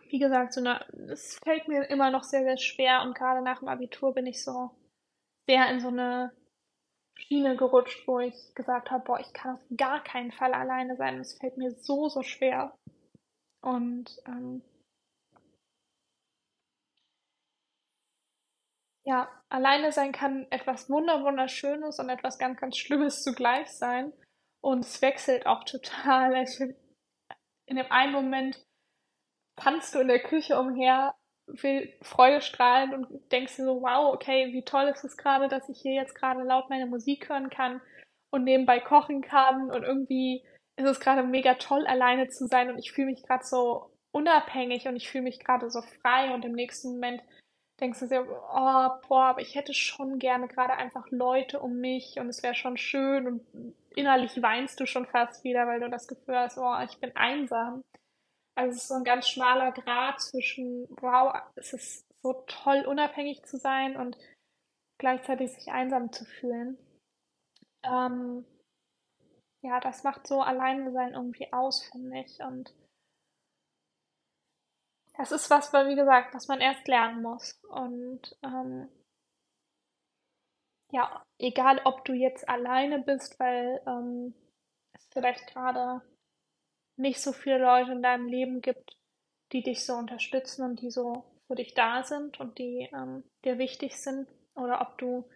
[0.08, 3.60] wie gesagt, so eine, es fällt mir immer noch sehr, sehr schwer und gerade nach
[3.60, 4.70] dem Abitur bin ich so
[5.46, 6.32] sehr in so eine
[7.22, 11.20] Schiene gerutscht, wo ich gesagt habe, boah, ich kann auf gar keinen Fall alleine sein.
[11.20, 12.76] Es fällt mir so, so schwer.
[13.62, 14.62] Und ähm,
[19.04, 24.12] ja, alleine sein kann etwas wunder wunderschönes und etwas ganz, ganz Schlimmes zugleich sein.
[24.60, 26.44] Und es wechselt auch total.
[27.66, 28.64] In dem einen Moment
[29.56, 31.14] tanzt du in der Küche umher,
[31.46, 35.68] will Freude strahlen und denkst dir so, wow, okay, wie toll ist es gerade, dass
[35.68, 37.80] ich hier jetzt gerade laut meine Musik hören kann
[38.30, 40.42] und nebenbei kochen kann und irgendwie
[40.76, 44.86] ist es gerade mega toll, alleine zu sein und ich fühle mich gerade so unabhängig
[44.88, 47.22] und ich fühle mich gerade so frei und im nächsten Moment
[47.80, 52.18] denkst du dir, oh, boah, aber ich hätte schon gerne gerade einfach Leute um mich
[52.18, 56.06] und es wäre schon schön und innerlich weinst du schon fast wieder, weil du das
[56.06, 57.82] Gefühl hast, oh, ich bin einsam.
[58.54, 63.42] Also es ist so ein ganz schmaler Grad zwischen, wow, es ist so toll, unabhängig
[63.44, 64.16] zu sein und
[64.98, 66.78] gleichzeitig sich einsam zu fühlen.
[67.82, 68.44] Ähm,
[69.62, 72.40] ja, das macht so alleine sein irgendwie aus, finde ich.
[72.40, 72.74] Und
[75.16, 77.58] das ist was, wie gesagt, was man erst lernen muss.
[77.70, 78.88] Und ähm,
[80.92, 84.34] ja, egal ob du jetzt alleine bist, weil ähm,
[84.94, 86.02] es vielleicht gerade
[87.02, 88.96] nicht so viele Leute in deinem Leben gibt,
[89.52, 93.58] die dich so unterstützen und die so für dich da sind und die ähm, dir
[93.58, 95.28] wichtig sind, oder ob du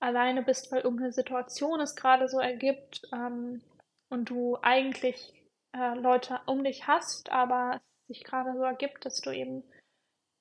[0.00, 3.62] alleine bist, weil irgendeine Situation es gerade so ergibt ähm,
[4.10, 5.34] und du eigentlich
[5.74, 9.64] äh, Leute um dich hast, aber es sich gerade so ergibt, dass du eben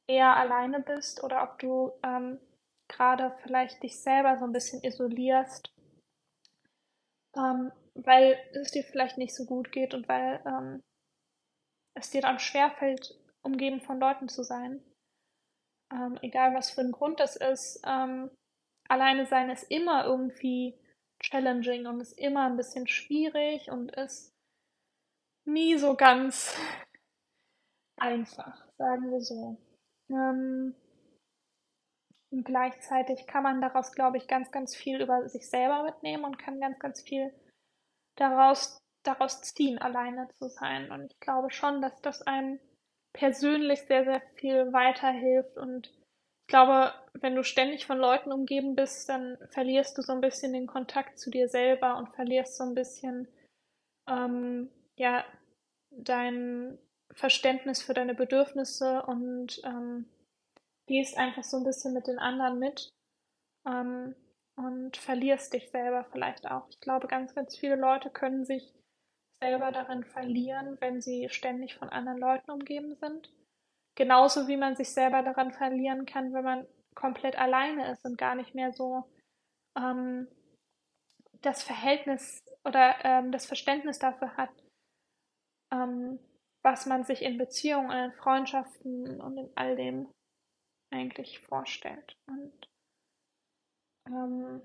[0.07, 2.39] eher alleine bist oder ob du ähm,
[2.87, 5.73] gerade vielleicht dich selber so ein bisschen isolierst,
[7.35, 7.71] ähm,
[8.05, 10.83] weil es dir vielleicht nicht so gut geht und weil ähm,
[11.95, 14.83] es dir dann schwerfällt, umgeben von Leuten zu sein.
[15.91, 18.29] Ähm, egal was für ein Grund das ist, ähm,
[18.87, 20.77] alleine sein ist immer irgendwie
[21.19, 24.33] challenging und ist immer ein bisschen schwierig und ist
[25.45, 26.55] nie so ganz
[27.97, 29.57] einfach, sagen wir so.
[30.09, 30.75] Ähm,
[32.29, 36.37] und gleichzeitig kann man daraus, glaube ich, ganz, ganz viel über sich selber mitnehmen und
[36.37, 37.33] kann ganz, ganz viel
[38.17, 40.91] daraus, daraus ziehen, alleine zu sein.
[40.91, 42.59] Und ich glaube schon, dass das einem
[43.13, 45.57] persönlich sehr, sehr viel weiterhilft.
[45.57, 50.21] Und ich glaube, wenn du ständig von Leuten umgeben bist, dann verlierst du so ein
[50.21, 53.27] bisschen den Kontakt zu dir selber und verlierst so ein bisschen,
[54.09, 55.25] ähm, ja,
[55.91, 56.77] dein
[57.13, 60.05] Verständnis für deine Bedürfnisse und ähm,
[60.85, 62.89] gehst einfach so ein bisschen mit den anderen mit.
[63.65, 64.15] Ähm,
[64.57, 66.67] und verlierst dich selber vielleicht auch.
[66.69, 68.73] Ich glaube, ganz, ganz viele Leute können sich
[69.39, 73.31] selber darin verlieren, wenn sie ständig von anderen Leuten umgeben sind.
[73.95, 78.35] Genauso wie man sich selber daran verlieren kann, wenn man komplett alleine ist und gar
[78.35, 79.03] nicht mehr so
[79.77, 80.27] ähm,
[81.41, 84.49] das Verhältnis oder ähm, das Verständnis dafür hat,
[85.71, 86.19] ähm,
[86.63, 90.09] was man sich in Beziehungen, in Freundschaften und in all dem
[90.91, 92.17] eigentlich vorstellt.
[92.27, 92.67] Und
[94.07, 94.61] ähm,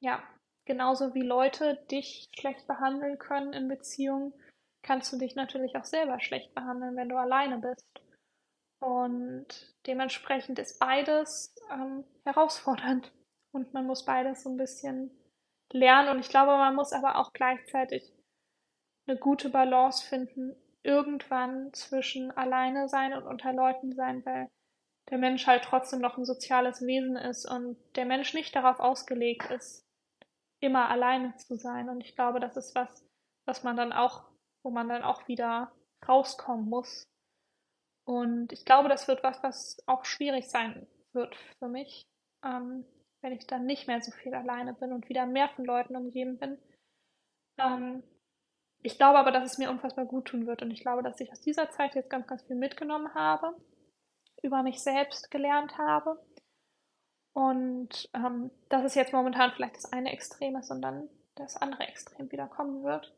[0.00, 0.22] ja,
[0.66, 4.32] genauso wie Leute dich schlecht behandeln können in Beziehungen,
[4.82, 7.86] kannst du dich natürlich auch selber schlecht behandeln, wenn du alleine bist.
[8.80, 9.46] Und
[9.86, 13.12] dementsprechend ist beides ähm, herausfordernd.
[13.52, 15.10] Und man muss beides so ein bisschen
[15.72, 16.10] lernen.
[16.10, 18.12] Und ich glaube, man muss aber auch gleichzeitig
[19.06, 24.50] eine gute Balance finden, irgendwann zwischen alleine sein und unter Leuten sein, weil
[25.10, 29.50] der Mensch halt trotzdem noch ein soziales Wesen ist und der Mensch nicht darauf ausgelegt
[29.50, 29.86] ist,
[30.60, 31.88] immer alleine zu sein.
[31.88, 33.04] Und ich glaube, das ist was,
[33.44, 34.24] was man dann auch,
[34.62, 35.72] wo man dann auch wieder
[36.08, 37.06] rauskommen muss.
[38.06, 42.06] Und ich glaube, das wird was, was auch schwierig sein wird für mich,
[42.44, 42.84] ähm,
[43.22, 46.38] wenn ich dann nicht mehr so viel alleine bin und wieder mehr von Leuten umgeben
[46.38, 46.58] bin.
[47.58, 48.02] Ähm,
[48.82, 51.32] ich glaube aber, dass es mir unfassbar gut tun wird und ich glaube, dass ich
[51.32, 53.54] aus dieser Zeit jetzt ganz, ganz viel mitgenommen habe
[54.42, 56.22] über mich selbst gelernt habe.
[57.34, 61.84] Und ähm, dass es jetzt momentan vielleicht das eine Extrem ist und dann das andere
[61.84, 63.12] Extrem wieder kommen wird.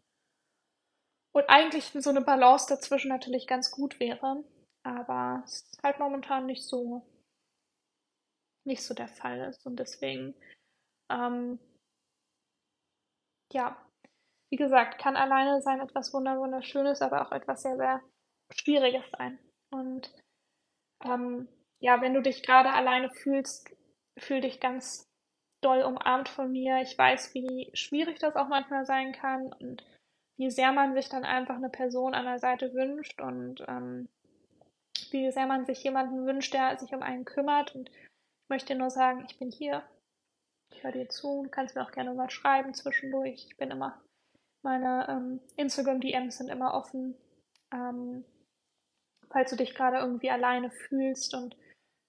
[1.33, 4.43] Und eigentlich so eine Balance dazwischen natürlich ganz gut wäre.
[4.85, 7.07] Aber es ist halt momentan nicht so,
[8.65, 9.67] nicht so der Fall ist.
[9.67, 10.35] Und deswegen,
[11.11, 11.59] ähm,
[13.53, 13.77] ja,
[14.51, 18.01] wie gesagt, kann alleine sein etwas wunderschönes, aber auch etwas sehr, sehr
[18.51, 19.39] Schwieriges sein.
[19.71, 20.11] Und
[21.05, 21.49] ähm,
[21.81, 23.71] ja, wenn du dich gerade alleine fühlst,
[24.19, 25.07] fühl dich ganz
[25.61, 26.81] doll umarmt von mir.
[26.83, 29.85] Ich weiß, wie schwierig das auch manchmal sein kann und
[30.37, 34.09] wie sehr man sich dann einfach eine Person an der Seite wünscht und ähm,
[35.11, 37.75] wie sehr man sich jemanden wünscht, der sich um einen kümmert.
[37.75, 39.83] Und ich möchte nur sagen, ich bin hier.
[40.73, 41.43] Ich höre dir zu.
[41.45, 43.47] Du kannst mir auch gerne mal schreiben zwischendurch.
[43.49, 44.01] Ich bin immer,
[44.63, 47.17] meine ähm, Instagram-DMs sind immer offen.
[47.73, 48.25] Ähm,
[49.31, 51.57] falls du dich gerade irgendwie alleine fühlst und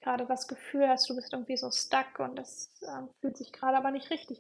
[0.01, 3.77] gerade das Gefühl hast, du bist irgendwie so stuck und es äh, fühlt sich gerade
[3.77, 4.39] aber nicht richtig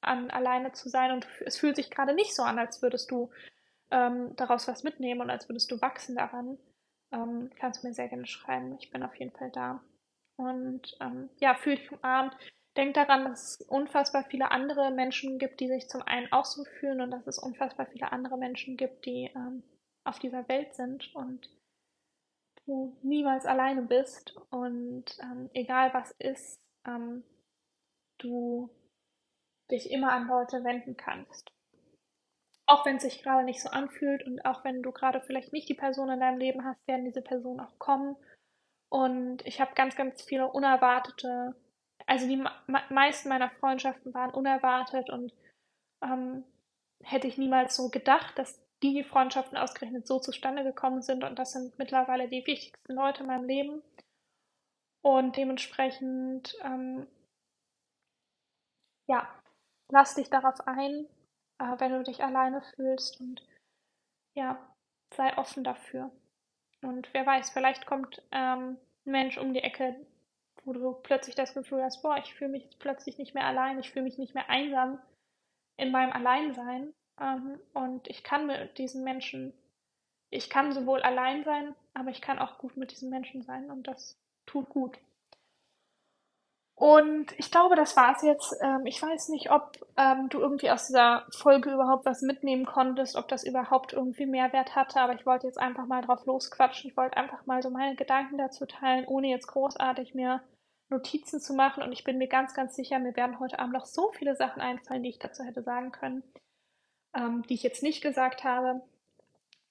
[0.00, 3.30] an, alleine zu sein und es fühlt sich gerade nicht so an, als würdest du
[3.90, 6.58] ähm, daraus was mitnehmen und als würdest du wachsen daran,
[7.12, 8.76] ähm, kannst du mir sehr gerne schreiben.
[8.78, 9.82] Ich bin auf jeden Fall da.
[10.36, 12.36] Und ähm, ja, fühl dich umarmt.
[12.76, 16.64] Denk daran, dass es unfassbar viele andere Menschen gibt, die sich zum einen auch so
[16.64, 19.64] fühlen und dass es unfassbar viele andere Menschen gibt, die ähm,
[20.04, 21.50] auf dieser Welt sind und
[22.68, 27.24] du niemals alleine bist und ähm, egal was ist, ähm,
[28.18, 28.70] du
[29.70, 31.50] dich immer an Leute wenden kannst.
[32.66, 35.68] Auch wenn es sich gerade nicht so anfühlt und auch wenn du gerade vielleicht nicht
[35.68, 38.16] die Person in deinem Leben hast, werden diese Personen auch kommen.
[38.90, 41.54] Und ich habe ganz, ganz viele unerwartete,
[42.06, 42.42] also die
[42.90, 45.32] meisten meiner Freundschaften waren unerwartet und
[46.02, 46.44] ähm,
[47.02, 51.52] hätte ich niemals so gedacht, dass die Freundschaften ausgerechnet so zustande gekommen sind und das
[51.52, 53.82] sind mittlerweile die wichtigsten Leute in meinem Leben.
[55.02, 57.06] Und dementsprechend, ähm,
[59.08, 59.28] ja,
[59.90, 61.06] lass dich darauf ein,
[61.58, 63.42] äh, wenn du dich alleine fühlst und
[64.34, 64.58] ja,
[65.14, 66.10] sei offen dafür.
[66.82, 69.96] Und wer weiß, vielleicht kommt ähm, ein Mensch um die Ecke,
[70.64, 73.78] wo du plötzlich das Gefühl hast, boah, ich fühle mich jetzt plötzlich nicht mehr allein,
[73.80, 75.00] ich fühle mich nicht mehr einsam
[75.76, 76.94] in meinem Alleinsein.
[77.20, 79.52] Ähm, und ich kann mit diesen Menschen,
[80.30, 83.86] ich kann sowohl allein sein, aber ich kann auch gut mit diesen Menschen sein und
[83.86, 84.98] das tut gut.
[86.78, 88.56] Und ich glaube, das war's jetzt.
[88.62, 93.16] Ähm, ich weiß nicht, ob ähm, du irgendwie aus dieser Folge überhaupt was mitnehmen konntest,
[93.16, 96.88] ob das überhaupt irgendwie Mehrwert hatte, aber ich wollte jetzt einfach mal drauf losquatschen.
[96.88, 100.40] Ich wollte einfach mal so meine Gedanken dazu teilen, ohne jetzt großartig mir
[100.88, 101.82] Notizen zu machen.
[101.82, 104.62] Und ich bin mir ganz, ganz sicher, mir werden heute Abend noch so viele Sachen
[104.62, 106.22] einfallen, die ich dazu hätte sagen können,
[107.14, 108.82] ähm, die ich jetzt nicht gesagt habe.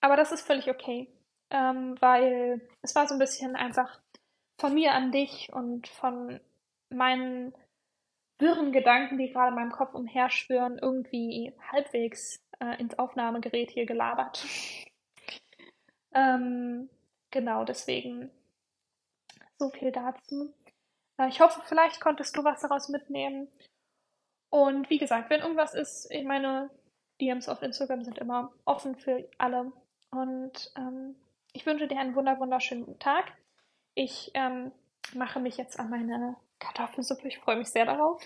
[0.02, 1.08] Aber das ist völlig okay,
[1.50, 4.00] ähm, weil es war so ein bisschen einfach
[4.60, 6.40] von mir an dich und von
[6.90, 7.54] meinen
[8.40, 14.46] wirren Gedanken, die gerade in meinem Kopf umherschwirren, irgendwie halbwegs äh, ins Aufnahmegerät hier gelabert.
[16.14, 16.90] ähm,
[17.32, 18.30] genau, deswegen
[19.58, 20.54] so viel dazu.
[21.18, 23.48] Äh, ich hoffe, vielleicht konntest du was daraus mitnehmen.
[24.50, 26.70] Und wie gesagt, wenn irgendwas ist, ich meine,
[27.22, 29.72] DMs auf Instagram sind immer offen für alle.
[30.12, 31.16] Und ähm,
[31.54, 33.32] ich wünsche dir einen wunder wunderschönen Tag.
[33.94, 34.72] Ich ähm,
[35.14, 37.28] mache mich jetzt an meine Kartoffelsuppe.
[37.28, 38.22] Ich freue mich sehr darauf.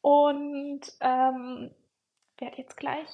[0.00, 1.70] Und ähm,
[2.38, 3.08] werde jetzt gleich,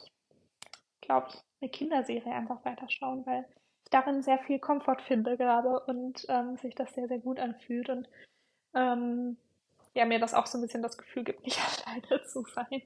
[1.00, 3.44] glaube ich, eine Kinderserie einfach weiterschauen, weil
[3.84, 7.88] ich darin sehr viel Komfort finde gerade und ähm, sich das sehr, sehr gut anfühlt
[7.90, 8.08] und
[8.74, 9.36] ähm,
[9.94, 12.82] ja, mir das auch so ein bisschen das Gefühl gibt, nicht alleine zu sein.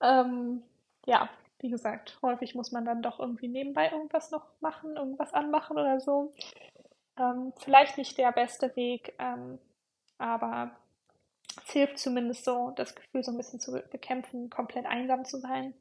[0.00, 0.62] Ähm,
[1.06, 1.28] ja,
[1.60, 6.00] wie gesagt, häufig muss man dann doch irgendwie nebenbei irgendwas noch machen, irgendwas anmachen oder
[6.00, 6.34] so.
[7.18, 9.58] Ähm, vielleicht nicht der beste Weg, ähm,
[10.18, 10.70] aber
[11.64, 15.72] es hilft zumindest so, das Gefühl so ein bisschen zu bekämpfen, komplett einsam zu sein.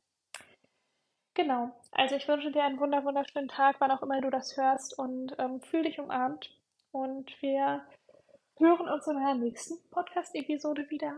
[1.34, 1.72] Genau.
[1.92, 5.36] Also ich wünsche dir einen wunder wunderschönen Tag, wann auch immer du das hörst und
[5.38, 6.50] ähm, fühl dich umarmt.
[6.92, 7.86] Und wir
[8.58, 11.18] hören uns in der nächsten Podcast-Episode wieder.